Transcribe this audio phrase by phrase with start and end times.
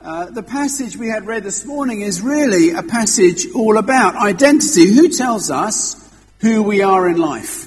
[0.00, 4.94] Uh, the passage we had read this morning is really a passage all about identity.
[4.94, 5.96] Who tells us
[6.40, 7.66] who we are in life?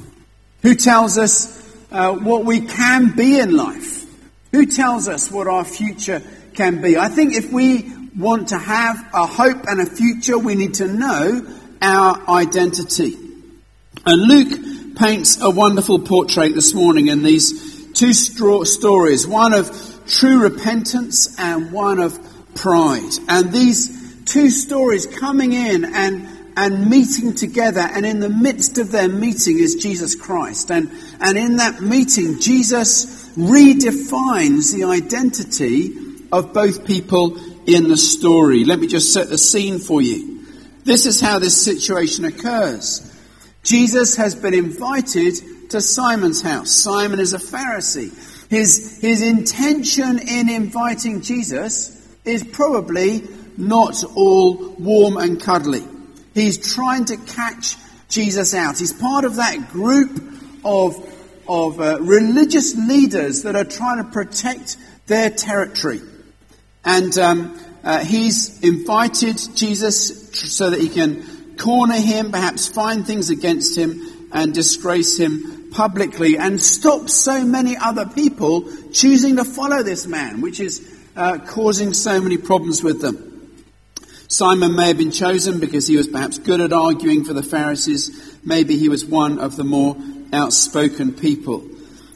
[0.61, 1.59] Who tells us
[1.91, 4.05] uh, what we can be in life?
[4.53, 6.21] Who tells us what our future
[6.53, 6.97] can be?
[6.97, 10.87] I think if we want to have a hope and a future, we need to
[10.87, 11.45] know
[11.81, 13.17] our identity.
[14.05, 20.43] And Luke paints a wonderful portrait this morning in these two stories, one of true
[20.43, 22.19] repentance and one of
[22.55, 23.11] pride.
[23.27, 28.91] And these two stories coming in and and meeting together, and in the midst of
[28.91, 30.69] their meeting is Jesus Christ.
[30.69, 35.95] And, and in that meeting, Jesus redefines the identity
[36.31, 38.65] of both people in the story.
[38.65, 40.45] Let me just set the scene for you.
[40.83, 43.07] This is how this situation occurs.
[43.63, 46.71] Jesus has been invited to Simon's house.
[46.71, 48.11] Simon is a Pharisee.
[48.51, 53.23] His, his intention in inviting Jesus is probably
[53.55, 55.81] not all warm and cuddly.
[56.33, 57.77] He's trying to catch
[58.09, 58.77] Jesus out.
[58.77, 60.21] He's part of that group
[60.65, 60.97] of,
[61.47, 64.75] of uh, religious leaders that are trying to protect
[65.07, 66.01] their territory.
[66.83, 73.29] And um, uh, he's invited Jesus so that he can corner him, perhaps find things
[73.29, 79.83] against him, and disgrace him publicly, and stop so many other people choosing to follow
[79.83, 83.27] this man, which is uh, causing so many problems with them.
[84.27, 88.39] Simon may have been chosen because he was perhaps good at arguing for the Pharisees.
[88.45, 89.97] Maybe he was one of the more
[90.31, 91.65] outspoken people.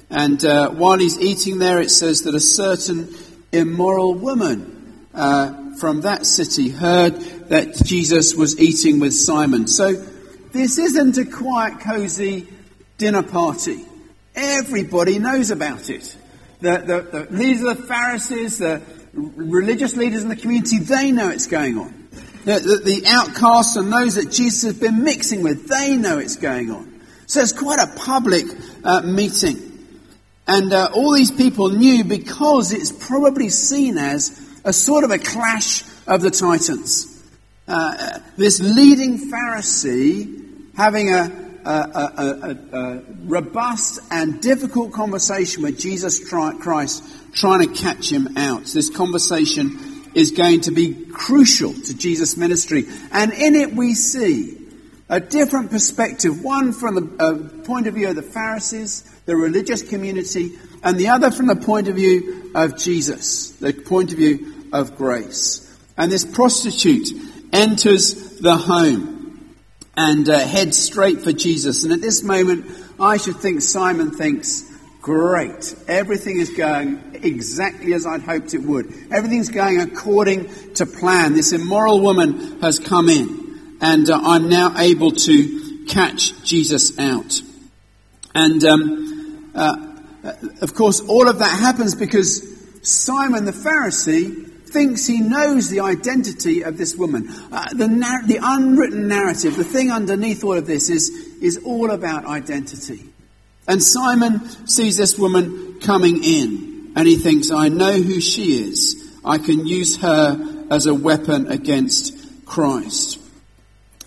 [0.10, 3.14] And uh, while he's eating there, it says that a certain
[3.52, 7.16] immoral woman uh, from that city heard
[7.50, 9.68] that Jesus was eating with Simon.
[9.68, 9.94] So
[10.54, 12.48] this isn't a quiet, cozy
[12.98, 13.86] dinner party.
[14.36, 16.16] Everybody knows about it.
[16.62, 16.78] The,
[17.12, 18.82] the, the leaders of the Pharisees, the
[19.14, 22.08] religious leaders in the community, they know it's going on.
[22.46, 26.36] The, the, the outcasts and those that Jesus has been mixing with, they know it's
[26.36, 27.02] going on.
[27.28, 28.46] So it's quite a public
[28.84, 29.72] uh, meeting.
[30.48, 35.18] And uh, all these people knew because it's probably seen as a sort of a
[35.18, 37.12] clash of the titans.
[37.68, 46.28] Uh, this leading Pharisee having a, a, a, a, robust and difficult conversation with Jesus
[46.28, 47.04] Christ,
[47.34, 48.66] trying to catch him out.
[48.66, 52.86] This conversation is going to be crucial to Jesus' ministry.
[53.12, 54.58] And in it we see
[55.10, 59.82] a different perspective, one from the uh, point of view of the Pharisees, the religious
[59.82, 64.70] community, and the other from the point of view of Jesus, the point of view
[64.72, 65.62] of grace.
[65.98, 67.10] And this prostitute
[67.54, 69.15] enters the home
[69.98, 71.84] and uh, heads straight for Jesus.
[71.84, 72.66] And at this moment,
[73.00, 78.94] I should think Simon thinks, great, everything is going exactly as I'd hoped it would.
[79.12, 81.34] Everything's going according to plan.
[81.34, 87.42] This immoral woman has come in, and uh, I'm now able to catch Jesus out.
[88.34, 89.96] And um, uh,
[90.62, 92.52] of course, all of that happens because
[92.82, 97.30] Simon the Pharisee thinks he knows the identity of this woman.
[97.50, 97.88] Uh, the,
[98.28, 101.10] the unwritten narrative, the thing underneath all of this, is,
[101.42, 103.06] is all about identity.
[103.70, 109.02] And Simon sees this woman coming in, and he thinks, I know who she is.
[109.24, 113.18] I can use her as a weapon against Christ.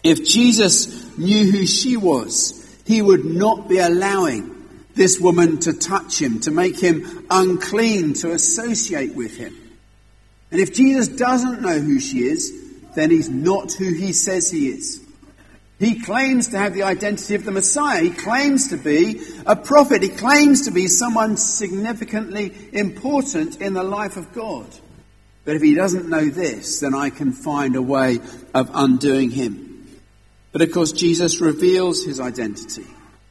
[0.04, 4.54] If Jesus knew who she was, he would not be allowing
[4.94, 9.67] this woman to touch him, to make him unclean, to associate with him.
[10.50, 12.52] And if Jesus doesn't know who she is,
[12.94, 15.00] then he's not who he says he is.
[15.78, 18.02] He claims to have the identity of the Messiah.
[18.02, 20.02] He claims to be a prophet.
[20.02, 24.66] He claims to be someone significantly important in the life of God.
[25.44, 28.18] But if he doesn't know this, then I can find a way
[28.54, 29.86] of undoing him.
[30.50, 32.86] But of course, Jesus reveals his identity.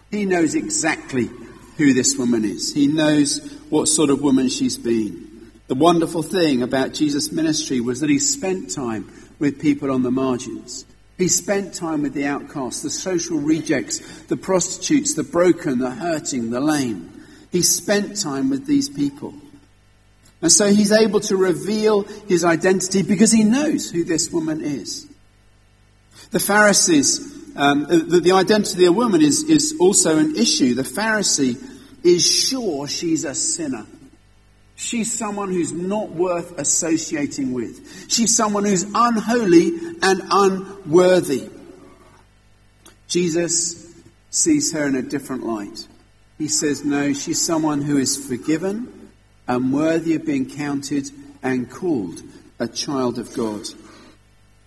[0.09, 1.29] He knows exactly
[1.77, 2.73] who this woman is.
[2.73, 3.39] He knows
[3.69, 5.26] what sort of woman she's been.
[5.67, 10.11] The wonderful thing about Jesus' ministry was that he spent time with people on the
[10.11, 10.85] margins.
[11.17, 16.51] He spent time with the outcasts, the social rejects, the prostitutes, the broken, the hurting,
[16.51, 17.11] the lame.
[17.51, 19.33] He spent time with these people.
[20.41, 25.07] And so he's able to reveal his identity because he knows who this woman is.
[26.31, 27.19] The Pharisees,
[27.55, 30.75] um, the, the, identity of a woman is, is also an issue.
[30.75, 31.57] The Pharisee
[32.03, 33.85] is sure she's a sinner.
[34.79, 38.09] She's someone who's not worth associating with.
[38.11, 39.71] She's someone who's unholy
[40.03, 41.49] and unworthy.
[43.07, 43.91] Jesus
[44.29, 45.87] sees her in a different light.
[46.37, 49.09] He says, No, she's someone who is forgiven
[49.47, 51.09] and worthy of being counted
[51.41, 52.21] and called
[52.59, 53.65] a child of God.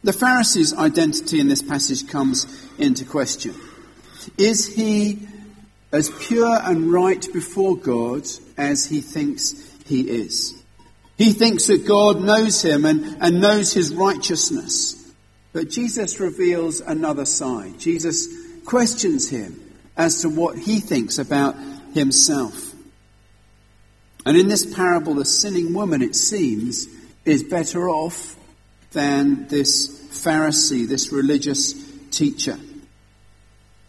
[0.03, 3.55] The Pharisee's identity in this passage comes into question.
[4.37, 5.29] Is he
[5.93, 10.55] as pure and right before God as he thinks he is?
[11.19, 14.97] He thinks that God knows him and, and knows his righteousness.
[15.53, 17.79] But Jesus reveals another side.
[17.79, 18.27] Jesus
[18.65, 19.61] questions him
[19.97, 21.57] as to what he thinks about
[21.93, 22.73] himself.
[24.25, 26.87] And in this parable, the sinning woman, it seems,
[27.25, 28.37] is better off
[28.93, 31.75] than this Pharisee, this religious
[32.11, 32.59] teacher.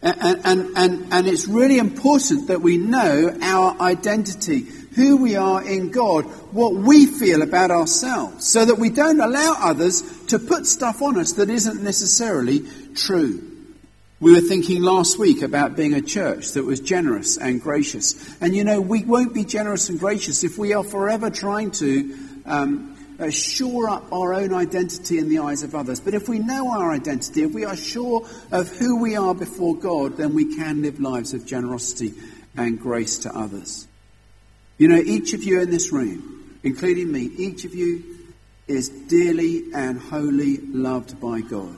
[0.02, 5.62] And, and, and, and it's really important that we know our identity, who we are
[5.62, 10.66] in God, what we feel about ourselves, so that we don't allow others to put
[10.66, 12.62] stuff on us that isn't necessarily
[12.94, 13.48] true.
[14.20, 18.14] We were thinking last week about being a church that was generous and gracious.
[18.40, 22.16] And you know, we won't be generous and gracious if we are forever trying to
[22.46, 26.00] um, uh, shore up our own identity in the eyes of others.
[26.00, 29.76] But if we know our identity, if we are sure of who we are before
[29.76, 32.14] God, then we can live lives of generosity
[32.56, 33.88] and grace to others.
[34.78, 38.02] You know, each of you in this room, including me, each of you
[38.66, 41.76] is dearly and wholly loved by God.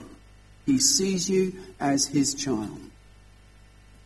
[0.67, 2.81] He sees you as his child.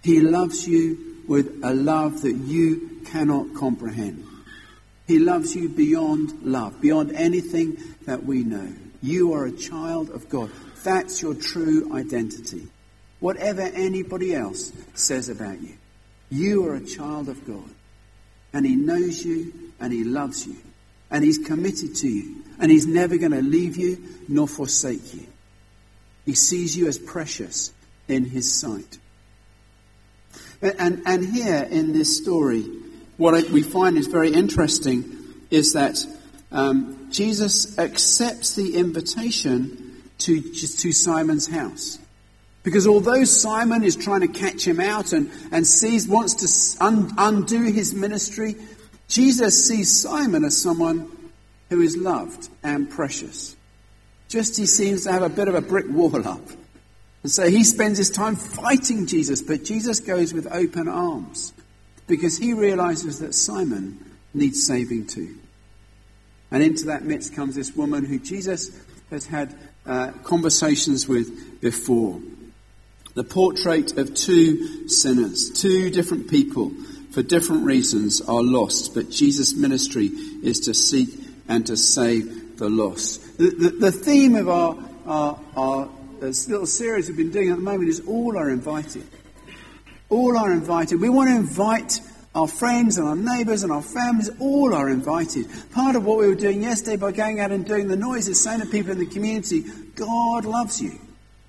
[0.03, 4.25] He loves you with a love that you cannot comprehend.
[5.07, 8.73] He loves you beyond love, beyond anything that we know.
[9.03, 10.51] You are a child of God.
[10.83, 12.69] That's your true identity.
[13.21, 15.75] Whatever anybody else says about you,
[16.31, 17.71] you are a child of God.
[18.53, 20.57] And He knows you and He loves you.
[21.11, 22.45] And He's committed to you.
[22.59, 25.27] And He's never going to leave you nor forsake you.
[26.27, 27.73] He sees you as precious
[28.09, 28.99] in His sight.
[30.61, 32.63] And, and here in this story,
[33.17, 35.05] what we find is very interesting
[35.51, 36.05] is that
[36.51, 41.99] um, Jesus accepts the invitation to, to Simon's house.
[42.63, 46.35] Because although Simon is trying to catch him out and, and sees, wants
[46.77, 48.57] to un, undo his ministry,
[49.09, 51.11] Jesus sees Simon as someone
[51.71, 53.57] who is loved and precious.
[54.29, 56.43] Just he seems to have a bit of a brick wall up.
[57.23, 61.53] And so he spends his time fighting Jesus, but Jesus goes with open arms
[62.07, 63.99] because he realizes that Simon
[64.35, 65.37] needs saving too.
[66.51, 68.71] And into that midst comes this woman who Jesus
[69.11, 72.21] has had uh, conversations with before.
[73.19, 76.71] The portrait of two sinners, two different people
[77.11, 81.09] for different reasons are lost, but Jesus' ministry is to seek
[81.49, 83.39] and to save the lost.
[83.39, 87.57] The, the, the theme of our, our, our uh, little series we've been doing at
[87.57, 89.03] the moment is all are invited.
[90.11, 91.01] All are invited.
[91.01, 92.01] We want to invite
[92.37, 95.49] our friends and our neighbours and our families, all are invited.
[95.73, 98.41] Part of what we were doing yesterday by going out and doing the noise is
[98.41, 99.65] saying to people in the community,
[99.97, 101.01] God loves you.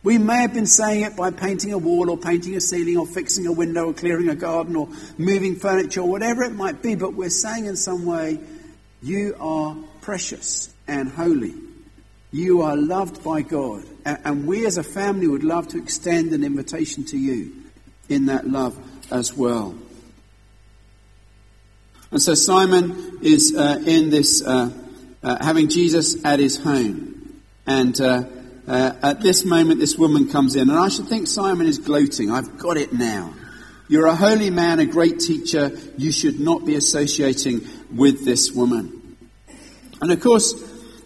[0.01, 3.05] We may have been saying it by painting a wall or painting a ceiling or
[3.05, 4.87] fixing a window or clearing a garden or
[5.17, 8.39] moving furniture or whatever it might be, but we're saying in some way,
[9.01, 11.53] you are precious and holy.
[12.31, 13.83] You are loved by God.
[14.05, 17.51] And we as a family would love to extend an invitation to you
[18.07, 18.77] in that love
[19.11, 19.75] as well.
[22.11, 24.71] And so Simon is uh, in this, uh,
[25.21, 27.41] uh, having Jesus at his home.
[27.67, 28.23] And uh,
[28.69, 30.69] uh, at this moment, this woman comes in.
[30.69, 32.29] And I should think Simon is gloating.
[32.29, 33.33] I've got it now.
[33.87, 35.71] You're a holy man, a great teacher.
[35.97, 39.17] You should not be associating with this woman.
[39.99, 40.53] And of course,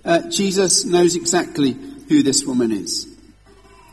[0.04, 1.72] uh, Jesus knows exactly
[2.10, 3.08] who this woman is.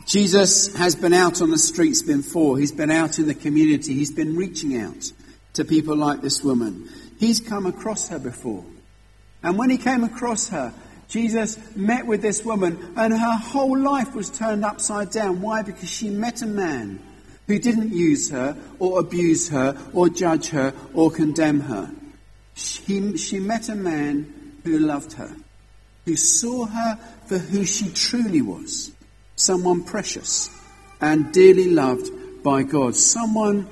[0.05, 2.57] Jesus has been out on the streets before.
[2.57, 3.93] He's been out in the community.
[3.93, 5.13] He's been reaching out
[5.53, 6.89] to people like this woman.
[7.17, 8.65] He's come across her before.
[9.41, 10.73] And when he came across her,
[11.11, 15.41] Jesus met with this woman, and her whole life was turned upside down.
[15.41, 15.61] Why?
[15.61, 16.99] Because she met a man
[17.47, 21.91] who didn't use her, or abuse her, or judge her, or condemn her.
[22.53, 25.35] She, she met a man who loved her,
[26.05, 28.91] who saw her for who she truly was
[29.35, 30.49] someone precious
[31.01, 32.09] and dearly loved
[32.41, 33.67] by God, someone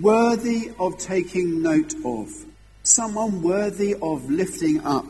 [0.00, 2.30] worthy of taking note of
[2.82, 5.04] someone worthy of lifting up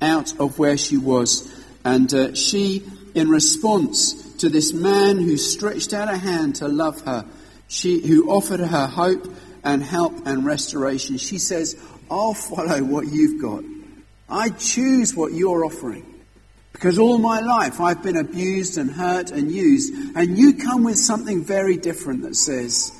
[0.00, 1.52] out of where she was.
[1.84, 2.84] And uh, she,
[3.14, 7.24] in response to this man who stretched out a hand to love her,
[7.68, 9.26] she, who offered her hope
[9.64, 11.76] and help and restoration, she says,
[12.10, 13.64] I'll follow what you've got.
[14.28, 16.14] I choose what you're offering.
[16.72, 19.94] Because all my life I've been abused and hurt and used.
[20.14, 22.92] And you come with something very different that says,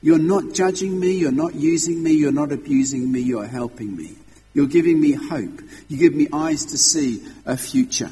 [0.00, 4.16] you're not judging me, you're not using me, you're not abusing me, you're helping me.
[4.54, 5.60] You're giving me hope.
[5.88, 8.10] You give me eyes to see a future.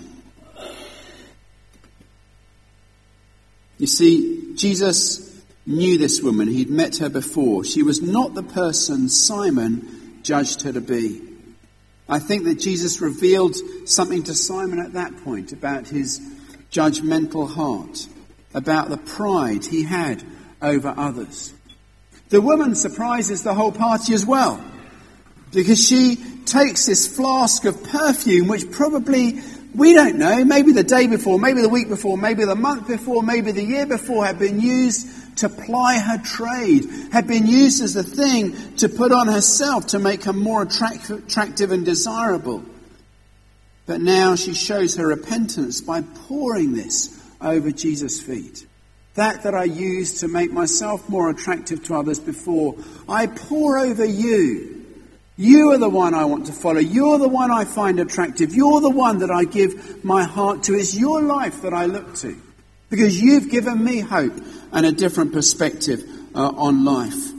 [3.79, 6.49] You see, Jesus knew this woman.
[6.49, 7.65] He'd met her before.
[7.65, 11.23] She was not the person Simon judged her to be.
[12.09, 13.57] I think that Jesus revealed
[13.89, 16.21] something to Simon at that point about his
[16.73, 18.07] judgmental heart,
[18.53, 20.23] about the pride he had
[20.61, 21.55] over others.
[22.29, 24.63] The woman surprises the whole party as well,
[25.53, 29.41] because she takes this flask of perfume, which probably,
[29.75, 33.23] we don't know, maybe the day before, maybe the week before, maybe the month before,
[33.23, 37.97] maybe the year before, had been used to ply her trade, had been used as
[37.97, 42.63] a thing to put on herself to make her more attractive and desirable.
[43.87, 48.67] But now she shows her repentance by pouring this over Jesus' feet.
[49.15, 52.77] That that I used to make myself more attractive to others before,
[53.09, 54.80] I pour over you.
[55.41, 56.81] You are the one I want to follow.
[56.81, 58.55] You're the one I find attractive.
[58.55, 60.75] You're the one that I give my heart to.
[60.75, 62.37] It's your life that I look to.
[62.91, 64.35] Because you've given me hope
[64.71, 66.05] and a different perspective
[66.35, 67.33] uh, on life.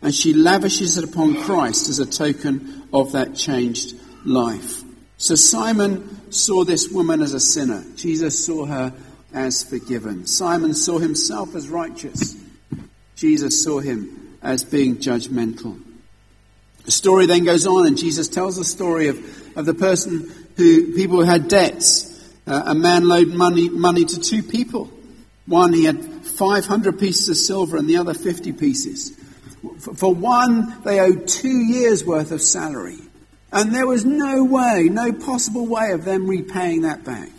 [0.00, 4.82] And she lavishes it upon Christ as a token of that changed life.
[5.18, 7.84] So Simon saw this woman as a sinner.
[7.96, 8.94] Jesus saw her
[9.34, 10.26] as forgiven.
[10.26, 12.34] Simon saw himself as righteous.
[13.14, 15.78] Jesus saw him as being judgmental.
[16.90, 20.92] The story then goes on, and Jesus tells the story of, of the person who,
[20.92, 22.28] people who had debts.
[22.48, 24.90] Uh, a man loaned money, money to two people.
[25.46, 29.16] One, he had 500 pieces of silver and the other 50 pieces.
[29.78, 32.98] For, for one, they owed two years' worth of salary.
[33.52, 37.30] And there was no way, no possible way of them repaying that back.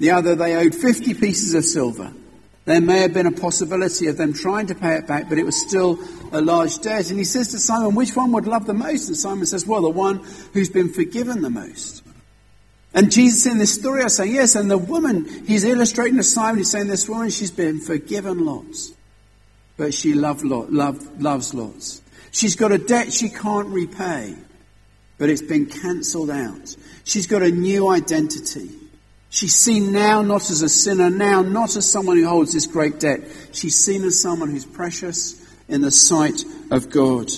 [0.00, 2.12] The other, they owed 50 pieces of silver.
[2.66, 5.44] There may have been a possibility of them trying to pay it back, but it
[5.44, 5.98] was still
[6.30, 7.10] a large debt.
[7.10, 9.08] And he says to Simon, which one would love the most?
[9.08, 10.18] And Simon says, well, the one
[10.52, 12.02] who's been forgiven the most.
[12.92, 16.58] And Jesus in this story is saying, yes, and the woman, he's illustrating to Simon,
[16.58, 18.92] he's saying this woman, she's been forgiven lots.
[19.76, 22.02] But she loved lot, love, loves lots.
[22.32, 24.34] She's got a debt she can't repay,
[25.18, 26.76] but it's been cancelled out.
[27.04, 28.70] She's got a new identity.
[29.30, 32.98] She's seen now not as a sinner, now not as someone who holds this great
[32.98, 33.20] debt.
[33.52, 37.30] She's seen as someone who's precious in the sight of God.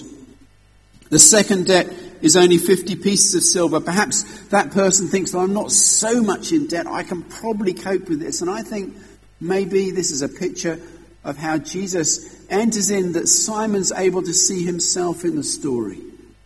[1.11, 1.87] The second debt
[2.23, 3.79] is only 50 pieces of silver.
[3.79, 8.09] Perhaps that person thinks, well, I'm not so much in debt, I can probably cope
[8.09, 8.41] with this.
[8.41, 8.97] And I think
[9.39, 10.81] maybe this is a picture
[11.25, 16.01] of how Jesus enters in that Simon's able to see himself in the story.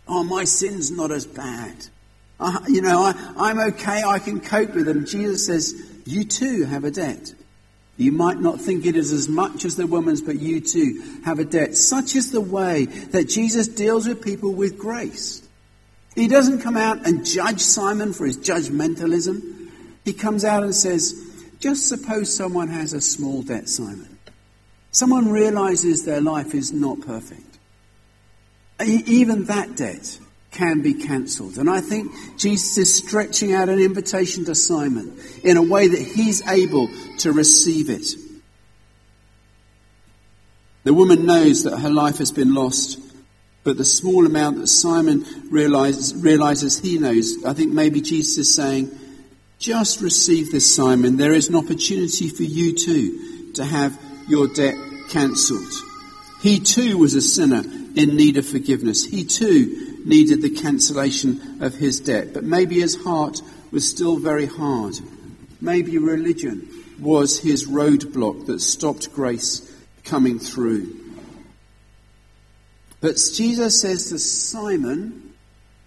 [0.09, 1.87] Oh, my sin's not as bad.
[2.39, 5.05] Uh, you know, I, I'm okay, I can cope with them.
[5.05, 7.33] Jesus says, You too have a debt.
[7.97, 11.39] You might not think it is as much as the woman's, but you too have
[11.39, 11.75] a debt.
[11.75, 15.41] Such is the way that Jesus deals with people with grace.
[16.13, 19.69] He doesn't come out and judge Simon for his judgmentalism.
[20.05, 21.13] He comes out and says,
[21.59, 24.17] Just suppose someone has a small debt, Simon.
[24.91, 27.57] Someone realizes their life is not perfect.
[28.79, 30.19] Even that debt
[30.51, 31.57] can be cancelled.
[31.57, 36.01] And I think Jesus is stretching out an invitation to Simon in a way that
[36.01, 36.89] he's able
[37.19, 38.07] to receive it.
[40.83, 42.99] The woman knows that her life has been lost,
[43.63, 48.55] but the small amount that Simon realizes, realizes he knows, I think maybe Jesus is
[48.55, 48.97] saying,
[49.59, 51.17] just receive this, Simon.
[51.17, 54.75] There is an opportunity for you too to have your debt
[55.09, 55.73] cancelled.
[56.41, 57.63] He too was a sinner
[57.95, 59.03] in need of forgiveness.
[59.03, 62.33] He too needed the cancellation of his debt.
[62.33, 64.95] But maybe his heart was still very hard.
[65.59, 69.73] Maybe religion was his roadblock that stopped grace
[70.03, 70.95] coming through.
[72.99, 75.33] But Jesus says to Simon,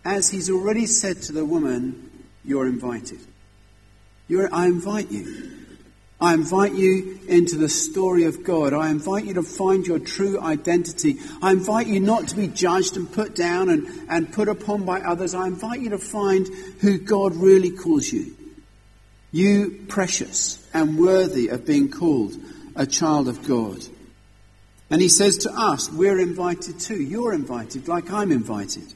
[0.05, 2.11] as he's already said to the woman,
[2.45, 3.21] You're invited.
[4.29, 5.60] You're, I invite you.
[6.21, 8.75] I invite you into the story of God.
[8.75, 11.17] I invite you to find your true identity.
[11.41, 15.01] I invite you not to be judged and put down and, and put upon by
[15.01, 15.35] others.
[15.35, 16.47] I invite you to find
[16.81, 18.37] who God really calls you.
[19.33, 22.35] You precious and worthy of being called
[22.77, 23.79] a child of God.
[24.91, 27.01] And he says to us, we're invited too.
[27.01, 28.93] You're invited like I'm invited.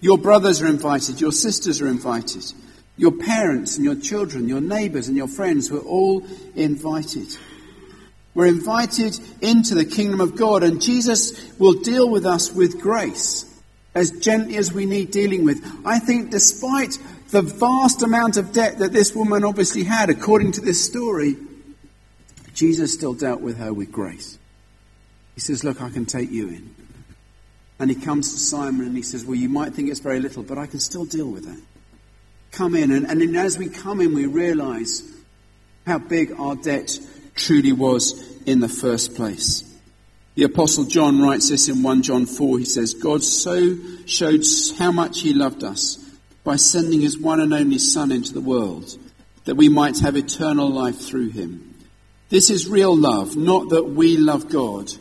[0.00, 1.20] Your brothers are invited.
[1.20, 2.52] Your sisters are invited.
[2.96, 7.28] Your parents and your children, your neighbors and your friends were all invited.
[8.34, 13.48] We're invited into the kingdom of God, and Jesus will deal with us with grace
[13.94, 15.62] as gently as we need dealing with.
[15.84, 20.60] I think, despite the vast amount of debt that this woman obviously had, according to
[20.60, 21.36] this story,
[22.54, 24.38] Jesus still dealt with her with grace.
[25.34, 26.74] He says, Look, I can take you in.
[27.78, 30.42] And he comes to Simon and he says, Well, you might think it's very little,
[30.42, 31.60] but I can still deal with that.
[32.52, 32.90] Come in.
[32.90, 35.02] And, and as we come in, we realize
[35.86, 36.98] how big our debt
[37.34, 39.64] truly was in the first place.
[40.34, 42.58] The Apostle John writes this in 1 John 4.
[42.58, 44.44] He says, God so showed
[44.78, 45.98] how much he loved us
[46.44, 48.96] by sending his one and only Son into the world,
[49.44, 51.74] that we might have eternal life through him.
[52.30, 54.92] This is real love, not that we love God,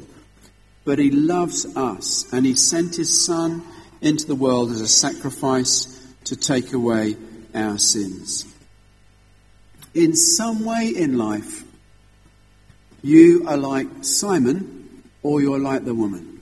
[0.84, 3.64] but he loves us, and he sent his Son
[4.02, 7.16] into the world as a sacrifice to take away
[7.54, 8.46] our sins.
[9.94, 11.64] In some way in life,
[13.02, 16.40] you are like Simon or you're like the woman.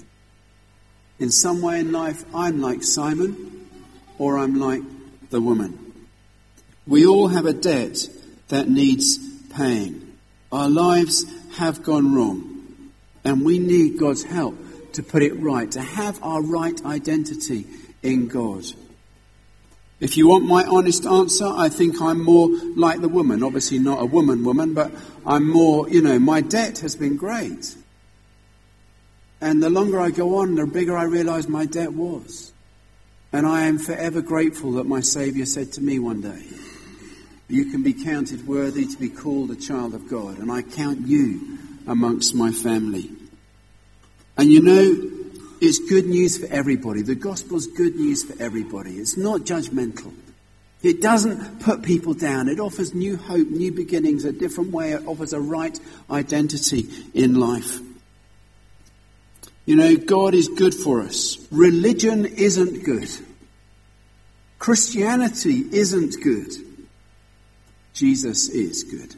[1.19, 3.67] In some way in life, I'm like Simon
[4.17, 4.81] or I'm like
[5.29, 5.93] the woman.
[6.87, 7.97] We all have a debt
[8.47, 9.17] that needs
[9.49, 10.13] paying.
[10.51, 11.25] Our lives
[11.57, 12.91] have gone wrong,
[13.23, 14.55] and we need God's help
[14.93, 17.67] to put it right, to have our right identity
[18.01, 18.65] in God.
[19.99, 23.43] If you want my honest answer, I think I'm more like the woman.
[23.43, 24.91] Obviously, not a woman woman, but
[25.25, 27.75] I'm more, you know, my debt has been great.
[29.41, 32.53] And the longer I go on, the bigger I realize my debt was.
[33.31, 36.43] And I am forever grateful that my Saviour said to me one day,
[37.47, 41.07] You can be counted worthy to be called a child of God, and I count
[41.07, 43.11] you amongst my family.
[44.37, 45.18] And you know,
[45.61, 47.01] it's good news for everybody.
[47.01, 48.95] The gospel is good news for everybody.
[48.95, 50.13] It's not judgmental.
[50.81, 52.47] It doesn't put people down.
[52.47, 54.93] It offers new hope, new beginnings, a different way.
[54.93, 55.77] It offers a right
[56.09, 57.79] identity in life.
[59.65, 61.37] You know, God is good for us.
[61.51, 63.09] Religion isn't good.
[64.57, 66.53] Christianity isn't good.
[67.93, 69.15] Jesus is good.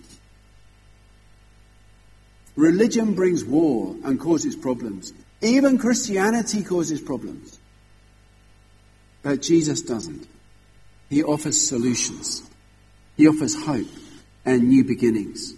[2.56, 5.14] Religion brings war and causes problems.
[5.42, 7.60] Even Christianity causes problems.
[9.24, 10.28] But Jesus doesn't.
[11.10, 12.50] He offers solutions.
[13.18, 13.88] He offers hope
[14.46, 15.54] and new beginnings.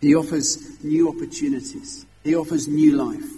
[0.00, 2.06] He offers new opportunities.
[2.22, 3.30] He offers new life.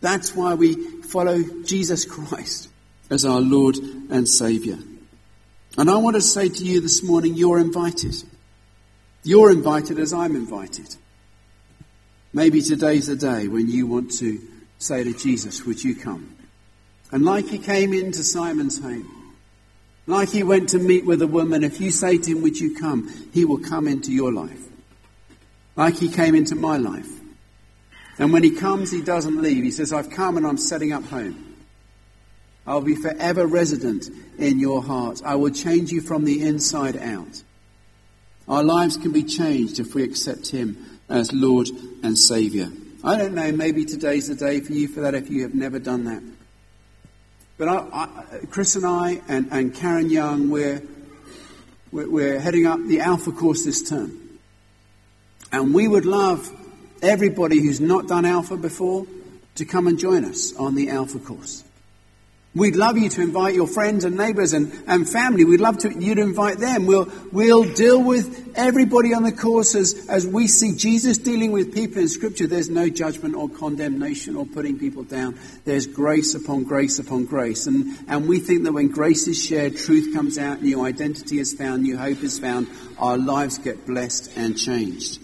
[0.00, 2.68] That's why we follow Jesus Christ
[3.10, 4.78] as our Lord and Saviour.
[5.76, 8.14] And I want to say to you this morning, you're invited.
[9.22, 10.96] You're invited as I'm invited.
[12.32, 14.40] Maybe today's the day when you want to
[14.78, 16.36] say to Jesus, Would you come?
[17.10, 19.34] And like he came into Simon's home,
[20.06, 22.74] like he went to meet with a woman, if you say to him, Would you
[22.76, 23.12] come?
[23.32, 24.60] he will come into your life.
[25.76, 27.08] Like he came into my life.
[28.18, 29.62] And when he comes, he doesn't leave.
[29.62, 31.56] He says, I've come and I'm setting up home.
[32.66, 35.22] I'll be forever resident in your heart.
[35.24, 37.42] I will change you from the inside out.
[38.48, 41.68] Our lives can be changed if we accept him as Lord
[42.02, 42.68] and Saviour.
[43.04, 45.78] I don't know, maybe today's the day for you for that if you have never
[45.78, 46.22] done that.
[47.56, 50.82] But I, I, Chris and I and, and Karen Young, we're,
[51.92, 54.40] we're, we're heading up the Alpha course this term.
[55.52, 56.50] And we would love
[57.00, 59.06] everybody who's not done Alpha before
[59.54, 61.62] to come and join us on the Alpha course.
[62.58, 65.44] We'd love you to invite your friends and neighbors and, and family.
[65.44, 66.86] We'd love to, you to invite them.
[66.86, 71.72] We'll, we'll deal with everybody on the course as, as we see Jesus dealing with
[71.72, 72.48] people in Scripture.
[72.48, 75.38] There's no judgment or condemnation or putting people down.
[75.64, 77.68] There's grace upon grace upon grace.
[77.68, 81.54] And, and we think that when grace is shared, truth comes out, new identity is
[81.54, 82.66] found, new hope is found,
[82.98, 85.20] our lives get blessed and changed.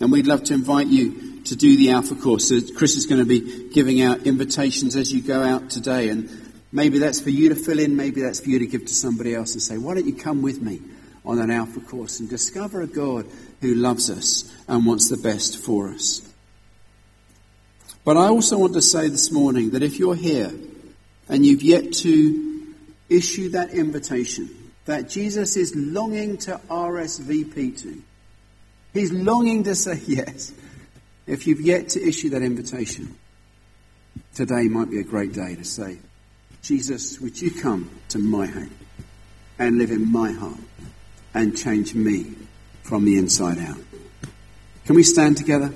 [0.00, 2.48] And we'd love to invite you to do the Alpha course.
[2.48, 6.08] So Chris is going to be giving out invitations as you go out today.
[6.08, 6.30] And
[6.72, 9.34] maybe that's for you to fill in, maybe that's for you to give to somebody
[9.34, 10.80] else and say, why don't you come with me
[11.24, 13.26] on an Alpha course and discover a God
[13.60, 16.28] who loves us and wants the best for us.
[18.04, 20.52] But I also want to say this morning that if you're here
[21.28, 22.74] and you've yet to
[23.08, 24.50] issue that invitation
[24.84, 28.02] that Jesus is longing to RSVP to,
[28.92, 30.52] He's longing to say yes.
[31.26, 33.16] If you've yet to issue that invitation,
[34.34, 35.98] today might be a great day to say,
[36.62, 38.74] Jesus, would you come to my home
[39.58, 40.58] and live in my heart
[41.32, 42.34] and change me
[42.82, 43.78] from the inside out?
[44.84, 45.72] Can we stand together?